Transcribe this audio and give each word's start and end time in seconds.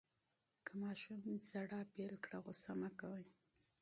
که 0.65 0.71
ماشوم 0.81 1.21
ژړا 1.49 1.81
پیل 1.93 2.13
کړه، 2.23 2.37
غوصه 2.43 2.73
مه 2.79 2.89
کوئ. 2.99 3.25